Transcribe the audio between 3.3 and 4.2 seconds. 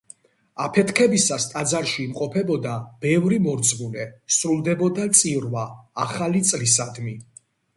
მორწმუნე,